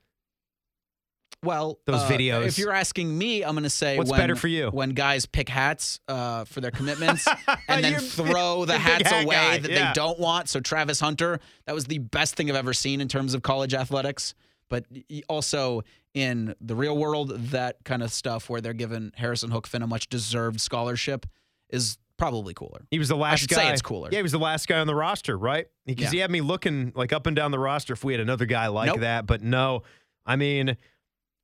[1.43, 2.47] Well, Those uh, videos.
[2.47, 4.71] If you're asking me, I'm going to say What's when, better for you?
[4.71, 7.29] when guys pick hats uh, for their commitments
[7.69, 9.89] and then throw the you're a big hats hat away guy, that yeah.
[9.89, 10.49] they don't want.
[10.49, 13.75] So Travis Hunter, that was the best thing I've ever seen in terms of college
[13.75, 14.35] athletics.
[14.75, 14.87] But
[15.29, 15.83] also
[16.15, 20.09] in the real world, that kind of stuff where they're giving Harrison Hookfin a much
[20.09, 21.27] deserved scholarship
[21.71, 22.81] is probably cooler.
[22.91, 23.57] He was the last I should guy.
[23.57, 24.09] say it's cooler.
[24.11, 25.67] Yeah, he was the last guy on the roster, right?
[25.87, 26.11] Because Yeah.
[26.11, 28.67] he had me looking like up and down the roster if we had another guy
[28.67, 29.01] like Nope.
[29.01, 29.27] that.
[29.27, 29.85] But no,
[30.27, 30.77] I mean,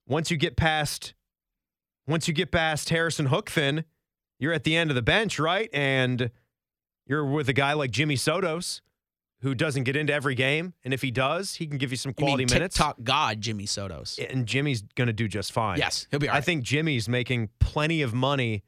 [0.08, 1.14] once you get past,
[2.08, 3.84] once you get past Harrison Hookfin,
[4.40, 5.70] you're at the end of the bench, right?
[5.72, 6.32] And
[7.06, 8.80] you're with a guy like Jimmy Sotos,
[9.42, 12.10] who doesn't get into every game, and if he does, he can give you some
[12.10, 12.76] You quality mean minutes.
[12.76, 14.18] TikTok god Jimmy Sotos.
[14.30, 15.78] And Jimmy's going to do just fine.
[15.78, 18.64] Yes, he'll be all I think Jimmy's making plenty of money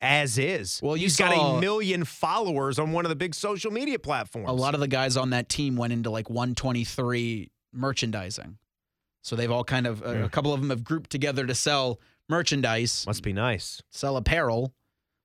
[0.00, 0.80] as is.
[0.82, 4.48] Well, you he's got a million followers on one of the big social media platforms.
[4.48, 8.58] A lot of the guys on that team went into like 123 merchandising.
[9.22, 10.24] So they've all kind of, a- Yeah.
[10.24, 13.82] a couple of them have grouped together to sell merchandise, must be nice.
[13.90, 14.72] sell apparel.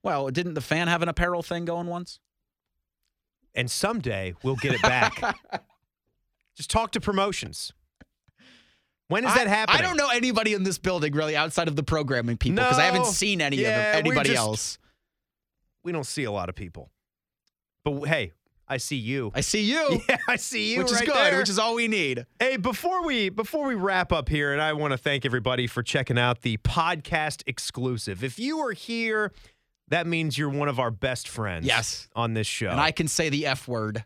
[0.03, 2.19] Well, didn't the fan have an apparel thing going once?
[3.55, 5.21] And someday we'll get it back.
[6.57, 7.71] Just talk to promotions.
[9.07, 9.79] When is I- that happening?
[9.79, 12.85] I don't know anybody in this building really outside of the programming people because I
[12.85, 14.77] haven't seen any Yeah, of them, anybody just- else.
[15.83, 16.89] We don't see a lot of people.
[17.83, 18.31] But hey,
[18.67, 19.31] I see you.
[19.35, 21.37] I see you, yeah, I see you which is good, there.
[21.39, 22.25] which is all we need.
[22.39, 25.83] Hey, before we before we wrap up here, and I want to thank everybody for
[25.83, 28.23] checking out the podcast exclusive.
[28.23, 29.33] If you are here,
[29.89, 31.65] that means you're one of our best friends.
[31.65, 32.07] Yes.
[32.15, 32.69] on this show.
[32.69, 34.03] And I can say the F word.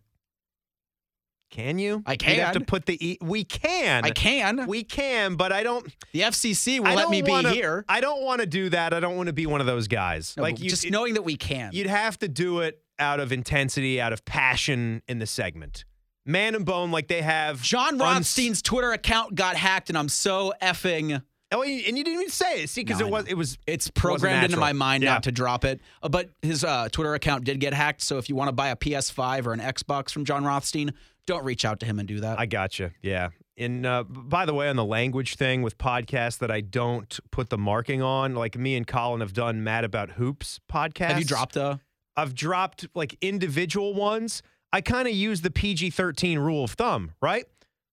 [1.49, 2.03] can you?
[2.05, 2.35] I can.
[2.35, 3.17] You'd have to put the e.
[3.21, 4.03] We can.
[4.03, 4.67] I can.
[4.67, 5.85] We can, but I don't.
[6.11, 7.85] The FCC will let me be wanna, here.
[7.87, 8.93] I don't want to do that.
[8.93, 10.33] I don't want to be one of those guys.
[10.35, 11.71] No, like you, just it- knowing that we can.
[11.73, 15.85] you'd have to do it out of intensity, out of passion in the segment.
[16.25, 17.61] Man and Bone, like they have.
[17.61, 21.21] John uns- Twitter account got hacked, and I'm so effing.
[21.51, 22.69] Oh, and you didn't even say it.
[22.69, 25.13] See, because No, it was it was It's programmed into my mind Yeah.
[25.13, 25.79] not to drop it.
[26.03, 28.01] Uh, but his uh, Twitter account did get hacked.
[28.01, 30.91] So if you want to buy a PS5 or an Xbox from John Rothstein,
[31.25, 32.37] don't reach out to him and do that.
[32.39, 32.91] I gotcha.
[33.01, 33.29] Yeah.
[33.57, 37.49] And uh, by the way, on the language thing with podcasts that I don't put
[37.49, 41.07] the marking on, like me and Colin have done Mad About Hoops podcast.
[41.07, 41.79] Have you dropped a?
[42.15, 44.41] I've dropped like individual ones.
[44.73, 47.45] I kind of use the PG 13 rule of thumb, right?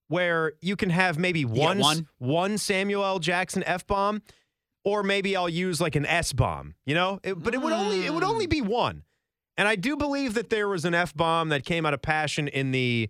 [0.08, 2.08] Where you can have maybe one, one?
[2.18, 3.18] one Samuel L.
[3.18, 4.22] Jackson F bomb,
[4.84, 7.20] or maybe I'll use like an S bomb, you know?
[7.22, 8.66] It- but it would only it would only be mm.
[8.66, 9.04] one.
[9.56, 12.48] And I do believe that there was an F bomb that came out of passion
[12.48, 13.08] in the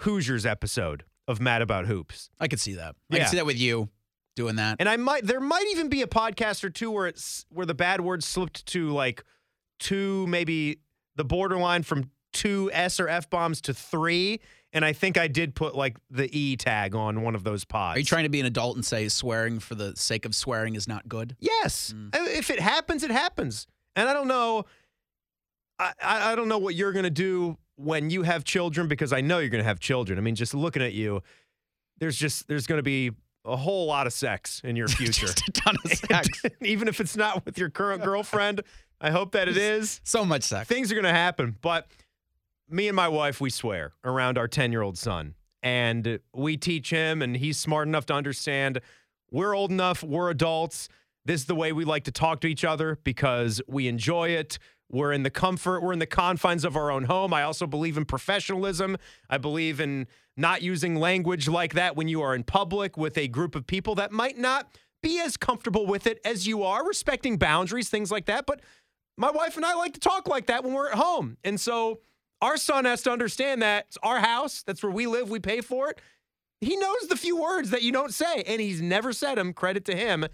[0.00, 2.30] Hoosiers episode of Mad About Hoops.
[2.38, 2.94] I could see that.
[3.10, 3.22] I Yeah.
[3.22, 3.88] can see that with you
[4.36, 4.76] doing that.
[4.80, 7.74] And I might there might even be a podcast or two where it's where the
[7.74, 9.24] bad words slipped to like
[9.78, 10.78] two, maybe
[11.16, 14.40] the borderline from two S or F bombs to three.
[14.72, 17.96] And I think I did put like the E tag on one of those pods.
[17.96, 20.74] Are you trying to be an adult and say swearing for the sake of swearing
[20.74, 21.36] is not good?
[21.40, 21.94] Yes.
[21.94, 22.10] Mm.
[22.36, 23.66] If it happens, it happens.
[23.96, 24.64] And I don't know.
[25.78, 29.40] I, I don't know what you're gonna do when you have children because I know
[29.40, 30.18] you're gonna have children.
[30.18, 31.22] I mean, just looking at you,
[31.98, 33.10] there's just there's gonna be
[33.44, 35.26] a whole lot of sex in your future.
[35.26, 36.28] Just a ton of sex.
[36.60, 38.62] Even if it's not with your current girlfriend,
[39.00, 40.00] I hope that it is.
[40.04, 40.68] so much sex.
[40.68, 41.56] Things are going to happen.
[41.60, 41.88] But
[42.72, 45.34] me and my wife, we swear around our 10 year old son.
[45.62, 48.80] And we teach him, and he's smart enough to understand
[49.30, 50.88] we're old enough, we're adults.
[51.24, 54.58] This is the way we like to talk to each other because we enjoy it.
[54.90, 57.32] We're in the comfort, we're in the confines of our own home.
[57.32, 58.98] I also believe in professionalism.
[59.30, 60.06] I believe in
[60.36, 63.94] not using language like that when you are in public with a group of people
[63.94, 64.68] that might not
[65.02, 68.44] be as comfortable with it as you are, respecting boundaries, things like that.
[68.44, 68.60] But
[69.16, 71.38] my wife and I like to talk like that when we're at home.
[71.42, 72.00] And so
[72.42, 74.62] our son has to understand that it's our house.
[74.66, 75.30] That's where we live.
[75.30, 76.00] We pay for it.
[76.60, 79.52] He knows the few words that you don't say, and he's never said them.
[79.54, 80.26] Credit to him.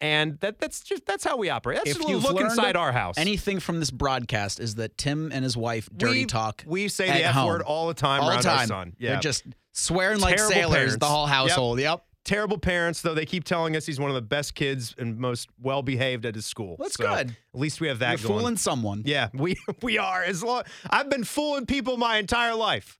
[0.00, 1.78] And that that's just that's how we operate.
[1.78, 3.18] That's If just you've look inside our house.
[3.18, 6.62] Anything from this broadcast is that Tim and his wife dirty we, talk.
[6.66, 7.48] We say the F home.
[7.48, 8.94] word all the time all around the our son.
[8.98, 9.10] Yeah.
[9.12, 10.96] They're just swearing like sailors, parents.
[10.98, 11.34] the whole Yep.
[11.34, 11.80] household.
[11.80, 12.04] Yep.
[12.28, 15.48] Terrible parents, though they keep telling us he's one of the best kids and most
[15.60, 16.76] well behaved at his school.
[16.78, 17.30] That's So good.
[17.30, 18.40] At least we have that You're going.
[18.40, 19.02] fooling someone.
[19.06, 20.22] Yeah, we we are.
[20.22, 22.98] As long I've been fooling people my entire life.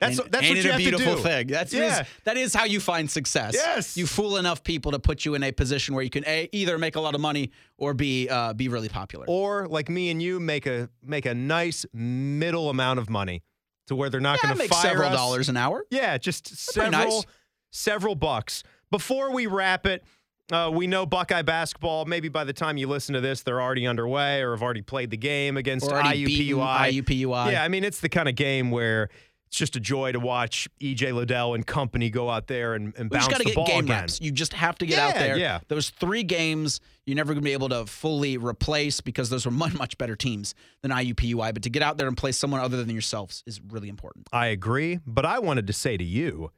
[0.00, 1.22] That's Ain't- that's what you a have beautiful to do.
[1.24, 1.46] thing.
[1.48, 2.02] That's yeah.
[2.02, 3.54] is- that is how you find success.
[3.54, 3.96] Yes.
[3.96, 6.78] you fool enough people to put you in a position where you can a, either
[6.78, 9.24] make a lot of money or be uh, be really popular.
[9.28, 13.42] Or like me and you make a make a nice middle amount of money
[13.88, 15.14] to where they're not yeah, going to fire several us.
[15.16, 15.84] dollars an hour.
[15.90, 17.26] Yeah, just pretty several nice.
[17.70, 18.62] Several bucks.
[18.90, 20.02] Before we wrap it,
[20.50, 22.06] uh, we know Buckeye basketball.
[22.06, 25.10] Maybe by the time you listen to this, they're already underway or have already played
[25.10, 27.02] the game against IUPUI.
[27.02, 27.52] IUPUI.
[27.52, 29.10] Yeah, I mean it's the kind of game where
[29.46, 33.08] it's just a joy to watch EJ Liddell and company go out there and, and
[33.08, 34.00] bounce the get ball game again.
[34.00, 34.20] reps.
[34.20, 35.38] You just have to get out Yeah, there.
[35.38, 35.60] yeah.
[35.68, 39.50] Those three games you're never going to be able to fully replace because those were
[39.64, 41.52] much much better teams than IUPUI.
[41.54, 44.28] But to get out there and play someone other than yourselves is really important.
[44.32, 46.50] I agree, but I wanted to say to you,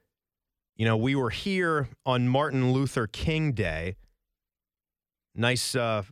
[0.81, 3.97] you know, we were here on Martin Luther King Day.
[5.35, 6.05] Nice, uh,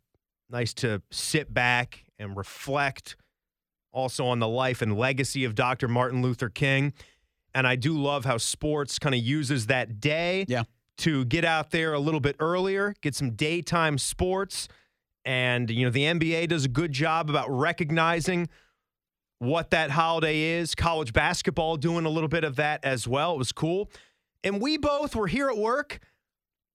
[0.50, 3.16] nice to sit back and reflect
[3.92, 5.88] also on the life and legacy of Dr.
[5.88, 6.92] Martin Luther King.
[7.54, 10.64] And I do love how sports kind of uses that day Yeah.
[10.98, 14.68] to get out there a little bit earlier, get some daytime sports.
[15.24, 18.50] And, you know, the NBA does a good job about recognizing
[19.38, 20.74] what that holiday is.
[20.74, 23.33] College basketball doing a little bit of that as well.
[23.33, 23.90] It was cool.
[24.44, 26.01] And we both were here at work.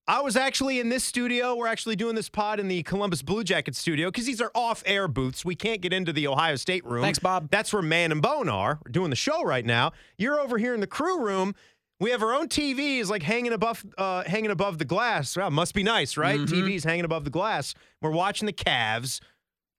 [0.05, 1.55] I was actually in this studio.
[1.55, 4.83] We're actually doing this pod in the Columbus Blue Jacket studio because these are off
[4.85, 5.45] air booths.
[5.45, 7.01] We can't get into the Ohio State room.
[7.01, 7.49] Thanks, Bob.
[7.49, 8.79] That's where Man and Bone are.
[8.85, 9.93] We're doing the show right now.
[10.17, 11.55] You're over here in the crew room.
[12.01, 15.37] We have our own TVs like hanging above uh, hanging above the glass.
[15.37, 16.37] Wow, must be nice, right?
[16.37, 17.73] TVs hanging above the glass.
[18.01, 19.21] We're watching the Cavs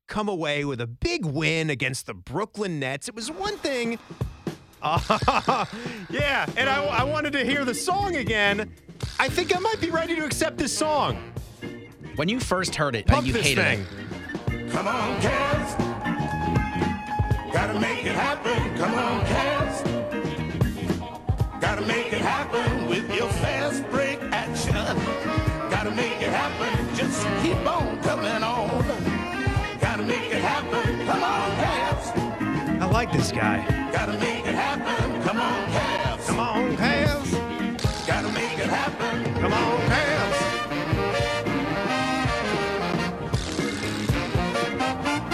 [0.09, 3.09] come away with a big win against the Brooklyn Nets.
[3.09, 3.99] It was one thing.
[4.85, 5.65] Uh,
[6.11, 8.71] yeah, and I, I wanted to hear the song again.
[9.19, 11.17] I think I might be ready to accept this song.
[12.17, 13.81] When you first heard it, uh, Pump you this hated thing.
[13.81, 13.87] it.
[14.71, 15.79] Come on, Cavs.
[17.53, 18.77] Gotta make it happen.
[18.77, 19.83] Come on, Cavs.
[21.61, 24.75] Gotta make it happen with your fast break action.
[25.71, 26.95] Gotta make it happen.
[26.95, 28.69] Just keep on coming on.
[29.81, 31.07] Gotta make it happen.
[31.07, 31.41] Come on, Cavs.
[31.41, 31.44] I
[32.95, 33.59] like this guy.
[33.91, 35.21] Gotta make it happen.
[35.25, 36.27] Come on, Cavs.
[36.29, 37.33] Come on, Cavs.
[38.07, 39.35] Gotta make it happen.
[39.41, 40.39] Come on, Cavs.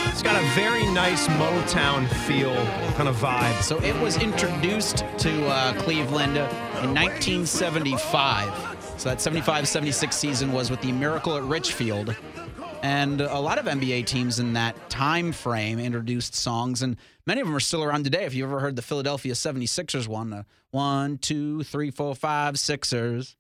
[0.09, 2.55] It's got a very nice Motown feel
[2.95, 3.61] kind of vibe.
[3.61, 8.79] So it was introduced to uh, Cleveland in 1975.
[8.97, 12.17] So that 75 76 season was with the Miracle at Richfield.
[12.83, 17.47] And a lot of NBA teams in that time frame introduced songs, and many of
[17.47, 18.25] them are still around today.
[18.25, 23.37] If you ever heard the Philadelphia 76ers one, uh, one, two, three, four, five, Sixers,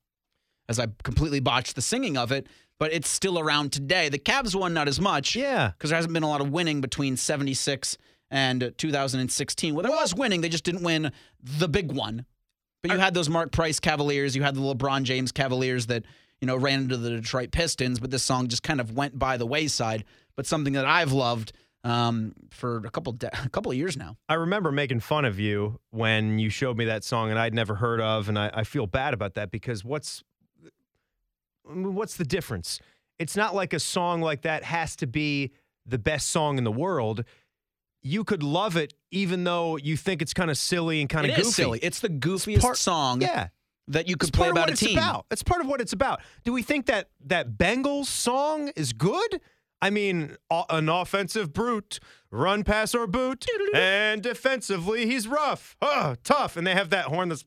[0.68, 2.48] as I completely botched the singing of it,
[2.78, 4.10] but it's still around today.
[4.10, 5.68] The Cavs one, not as much Yeah.
[5.70, 7.96] because there hasn't been a lot of winning between 76
[8.30, 9.74] and 2016.
[9.74, 12.26] Well, there was winning, they just didn't win the big one.
[12.82, 16.04] But you had those Mark Price Cavaliers, you had the LeBron James Cavaliers that,
[16.40, 19.36] you know, ran into the Detroit Pistons, but this song just kind of went by
[19.36, 20.04] the wayside.
[20.36, 21.52] But something that I've loved
[21.84, 24.16] um, for a couple de- a couple of years now.
[24.28, 27.74] I remember making fun of you when you showed me that song and I'd never
[27.76, 30.22] heard of, and I, I feel bad about that because what's
[31.64, 32.80] what's the difference?
[33.18, 35.52] It's not like a song like that has to be
[35.86, 37.24] the best song in the world.
[38.02, 41.36] You could love it even though you think it's kind of silly and kind of
[41.36, 41.50] goofy.
[41.50, 41.78] silly.
[41.82, 43.48] It's the goofiest part- song Yeah.
[43.90, 44.90] That you could It's play about a team.
[44.90, 45.26] It's about.
[45.30, 46.20] It's part of what it's about.
[46.44, 49.40] Do we think that that Bengals song is good?
[49.82, 50.36] I mean,
[50.68, 52.00] an offensive brute,
[52.30, 57.30] run, pass, or boot, and defensively he's rough, oh, tough, and they have that horn
[57.30, 57.44] that's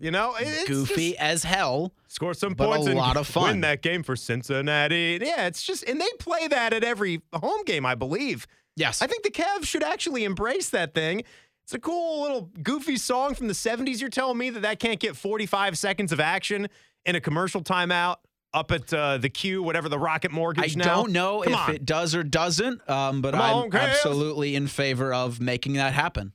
[0.00, 1.92] you know, it's Goofy just- as hell.
[2.06, 3.44] score some but a points and lot of fun.
[3.44, 5.18] win that game for Cincinnati.
[5.20, 8.46] Yeah, it's just, and they play that at every home game, I believe.
[8.76, 9.02] Yes.
[9.02, 11.22] I think the Cavs should actually embrace that thing.
[11.64, 14.00] It's a cool little goofy song from the 70s.
[14.00, 16.68] You're telling me that that can't get 45 seconds of action
[17.06, 18.16] in a commercial timeout
[18.52, 20.84] up at uh, the Q, whatever the Rocket I Mortgage now?
[20.84, 21.74] I don't know Come if on.
[21.74, 25.94] it does or doesn't, um, but Come I'm on, absolutely in favor of making that
[25.94, 26.32] happen.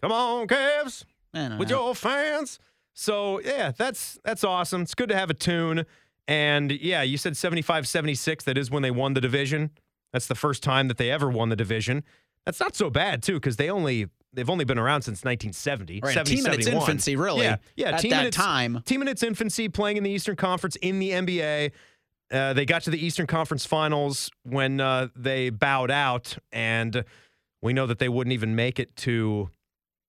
[0.00, 1.04] Come on, Cavs.
[1.34, 2.58] With uh, your fans.
[2.94, 4.82] So yeah, that's that's awesome.
[4.82, 5.86] It's good to have a tune.
[6.28, 8.44] And yeah, you said 75 76.
[8.44, 9.70] That is when they won the division.
[10.12, 12.04] That's the first time that they ever won the division.
[12.44, 16.00] That's not so bad, too, because they only they've only been around since 1970.
[16.02, 17.90] Right, a 70, team in its infancy, really, Yeah, yeah.
[17.90, 18.82] at team that in its, time.
[18.84, 21.72] Team in its infancy, playing in the Eastern Conference in the NBA.
[22.30, 27.04] Uh, they got to the Eastern Conference Finals when uh, they bowed out, and
[27.60, 29.50] we know that they wouldn't even make it to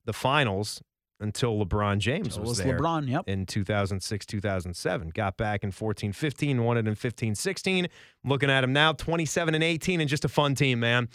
[0.06, 0.82] the finals
[1.20, 3.24] until LeBron James So was, was there LeBron, yep.
[3.28, 7.88] in 2006 2007 got back in 14 15 won it in 15 16
[8.26, 11.08] looking at him now 27 and 18 and just a fun team man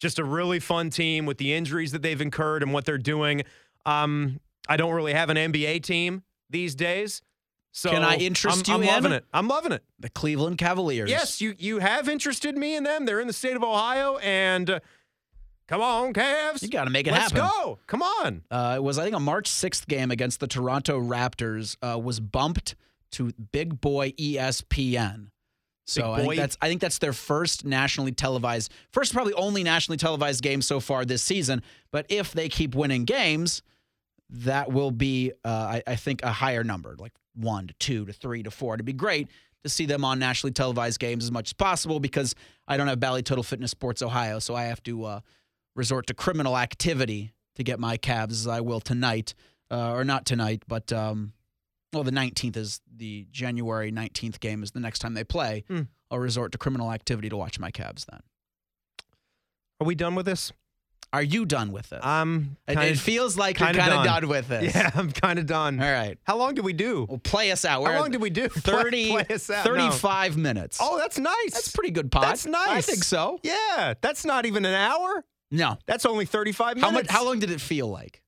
[0.00, 3.42] just a really fun team with the injuries that they've incurred and what they're doing
[3.84, 7.22] Um, I don't really have an NBA team these days.
[7.70, 9.18] So Can I interest I'm, you I'm loving in?
[9.18, 9.24] it.
[9.32, 9.84] I'm loving it.
[10.00, 11.08] The Cleveland Cavaliers.
[11.10, 13.04] Yes, you you have interested me in them.
[13.04, 14.80] They're in the state of Ohio, and uh,
[15.68, 16.62] come on, Cavs.
[16.62, 17.38] You gotta make it happen.
[17.38, 17.78] Let's go.
[17.86, 18.42] Come on.
[18.50, 22.18] Uh, it was I think a March 6th game against the Toronto Raptors uh, was
[22.18, 22.74] bumped
[23.12, 25.28] to Big Boy ESPN.
[25.86, 29.96] So I think that's I think that's their first nationally televised, first probably only nationally
[29.96, 31.62] televised game so far this season.
[31.92, 33.62] But if they keep winning games,
[34.28, 38.12] that will be uh, I, I think a higher number, like one to two to
[38.12, 38.74] three to four.
[38.74, 39.28] It'd be great
[39.62, 42.34] to see them on nationally televised games as much as possible because
[42.66, 45.20] I don't have Bally Total Fitness Sports Ohio, so I have to uh,
[45.76, 49.34] resort to criminal activity to get my Cavs as I will tonight,
[49.70, 51.32] uh, or not tonight, but um,
[51.96, 55.64] well, the 19th is the January 19th game is the next time they play.
[55.68, 55.82] Hmm.
[56.10, 58.20] I'll resort to criminal activity to watch my Cavs then.
[59.80, 60.52] Are we done with this?
[61.12, 62.00] Are you done with it?
[62.02, 64.04] I'm it, it feels like you're kinda done.
[64.06, 64.74] done with this.
[64.74, 65.80] Yeah, I'm kind of done.
[65.80, 66.18] All right.
[66.24, 67.06] How long did we do?
[67.08, 67.82] Well, play us out.
[67.82, 68.48] We're How long did we do?
[68.50, 69.64] Play- 30, play us out.
[69.66, 69.74] No.
[69.90, 70.78] 35 minutes.
[70.80, 71.52] Oh, that's nice.
[71.54, 72.24] that's pretty good pod.
[72.24, 72.68] That's nice.
[72.68, 73.38] I think so.
[73.42, 75.24] Yeah, that's not even an hour.
[75.50, 75.78] No.
[75.86, 76.84] That's only 35 minutes.
[76.84, 77.06] How much?
[77.08, 78.20] How long did it feel like?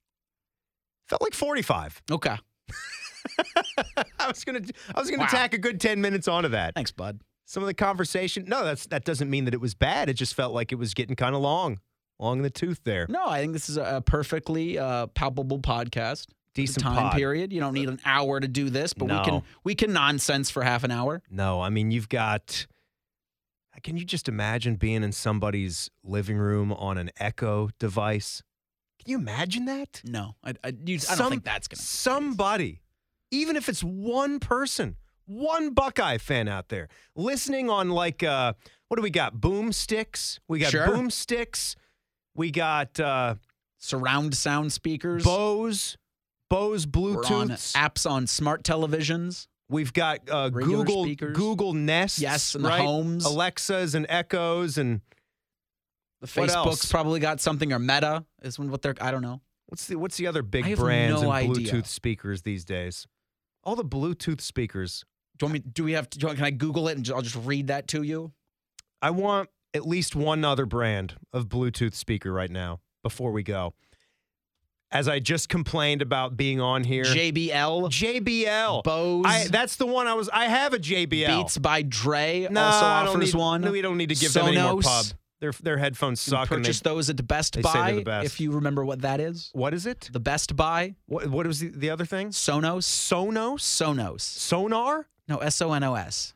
[1.09, 2.03] Felt like 45.
[2.11, 2.37] Okay.
[4.18, 4.61] I was gonna,
[4.95, 5.28] I was gonna Wow.
[5.28, 6.74] tack a good 10 minutes onto that.
[6.74, 7.20] Thanks, bud.
[7.45, 8.45] Some of the conversation.
[8.47, 10.09] No, that's that doesn't mean that it was bad.
[10.09, 11.80] It just felt like it was getting kind of long,
[12.18, 13.07] long in the tooth there.
[13.09, 16.26] No, I think this is a perfectly uh, palpable podcast.
[16.55, 17.12] Decent time pod.
[17.14, 17.53] period.
[17.53, 20.62] You don't need an hour to do this, but we can we can nonsense for
[20.62, 21.22] half an hour.
[21.30, 22.66] No, I mean you've got.
[23.84, 28.43] Can you just imagine being in somebody's living room on an Echo device?
[29.03, 30.01] Can you imagine that?
[30.05, 31.80] No, I, I, you, I don't Some- think that's gonna.
[31.80, 32.80] somebody,
[33.31, 38.55] even if it's one person, one Buckeye fan out there listening on like uh,
[38.89, 39.37] what do we got?
[39.37, 40.39] Boomsticks.
[40.49, 40.87] We got Sure.
[40.87, 41.76] boomsticks.
[42.35, 43.35] We got uh,
[43.79, 45.22] Surround sound speakers.
[45.24, 45.97] Bose,
[46.51, 47.74] Bose We're on Bluetooth.
[47.74, 49.47] apps on smart televisions.
[49.70, 51.37] We've got uh, Google speakers.
[51.37, 52.18] Google Nest.
[52.20, 52.81] Yes, and the right?
[52.81, 53.24] homes.
[53.26, 55.03] Alexas and Echoes and
[56.22, 58.95] The Facebook's probably got something or Meta is what they're.
[59.01, 59.43] I don't know.
[59.66, 61.70] what's the what's the other big brands no and idea.
[61.72, 63.07] Bluetooth speakers these days?
[63.65, 65.05] All the Bluetooth speakers.
[65.39, 65.71] Do you want me?
[65.73, 66.19] Do we have to?
[66.19, 68.33] Do you want, can I Google it and I'll just read that to you?
[69.01, 73.75] I want at least one other brand of Bluetooth speaker right now before we go.
[74.91, 78.85] As I just complained about being on here, JBL, JBL.
[78.85, 80.31] Bose, I, that's the one I was.
[80.31, 81.27] I have a JBL.
[81.27, 83.61] Beats by Dre no, also offers need, one.
[83.61, 84.85] No, we don't need to give them any more Sonos.
[84.85, 85.19] pub.
[85.41, 86.51] Their their headphones You suck.
[86.51, 87.93] And they, those at the Best they say Buy.
[87.93, 88.26] the best.
[88.26, 90.09] If you remember what that is, what is it?
[90.12, 92.30] the Best Buy, What what was the, the other thing?
[92.30, 94.20] Sonos, Sonos, Sonos.
[94.20, 96.34] Sonar, No, S O N O S.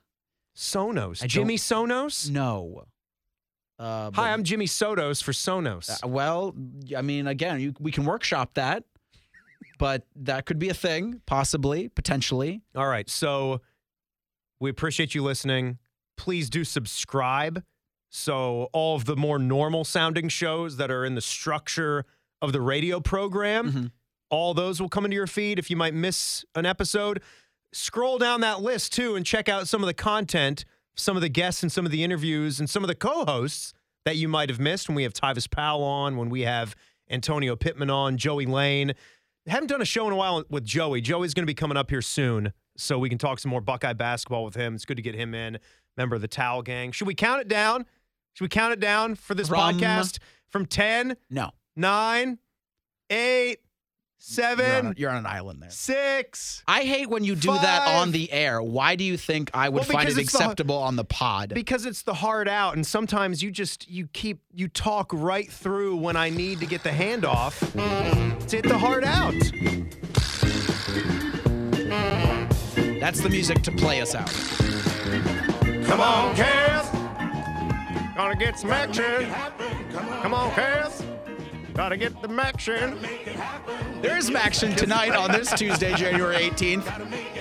[0.56, 1.22] Sonos.
[1.22, 2.30] I Jimmy Sonos.
[2.30, 2.84] No.
[3.78, 5.90] Uh, Hi, I'm Jimmy Sotos for Sonos.
[6.04, 6.54] Uh, well,
[6.96, 8.84] I mean, again, you, we can workshop that,
[9.78, 12.62] but that could be a thing, possibly, potentially.
[12.76, 13.10] All right.
[13.10, 13.60] So
[14.60, 15.78] we appreciate you listening.
[16.16, 17.64] Please do subscribe.
[18.14, 22.04] So all of the more normal sounding shows that are in the structure
[22.42, 23.90] of the radio program, Mhm.
[24.28, 25.58] all those will come into your feed.
[25.58, 27.22] If you might miss an episode,
[27.72, 31.30] scroll down that list too and check out some of the content, some of the
[31.30, 33.72] guests and some of the interviews and some of the co-hosts
[34.04, 36.76] that you might have missed when we have Tyvis Powell on, when we have
[37.08, 38.92] Antonio Pittman on, Joey Lane.
[39.46, 41.00] Haven't done a show in a while with Joey.
[41.00, 43.94] Joey's going to be coming up here soon, so we can talk some more Buckeye
[43.94, 44.74] basketball with him.
[44.74, 45.58] It's good to get him in.
[45.96, 46.92] Member of the Towel Gang.
[46.92, 47.86] Should we count it down?
[48.34, 50.18] Should we count it down for this From- podcast
[50.48, 51.50] from 10, No.
[51.76, 52.38] 9,
[53.10, 53.58] 8,
[54.24, 55.70] You're on, 7, a- you're on an island there.
[55.70, 56.62] 6?
[56.68, 58.62] I hate when you do that on the air.
[58.62, 61.52] Why do you think I would Well, find it it's the- acceptable on the pod?
[61.54, 65.96] Because it's the hard out, and sometimes you just you keep you talk right through
[65.96, 67.58] when I need to get the handoff.
[68.48, 69.34] To hit the hard out.
[73.00, 74.30] That's the music to play us out.
[75.86, 77.01] Come on, Cavs.
[78.16, 79.32] Gonna get some action.
[79.92, 81.04] Come on, Come on, Cavs.
[81.74, 82.98] Gotta get the action.
[84.02, 86.84] There is some action tonight on this Tuesday, January 18th.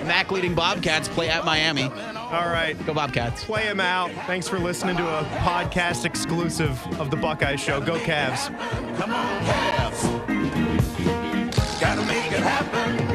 [0.05, 1.83] MAC leading Bobcats play at Miami.
[1.83, 2.77] All right.
[2.85, 3.43] Go Bobcats.
[3.43, 4.09] Play them out.
[4.25, 7.81] Thanks for listening to a podcast exclusive of the Buckeye Show.
[7.81, 8.47] Go Cavs.
[8.97, 10.21] Come on, Cavs.
[11.81, 13.10] Gotta make it happen.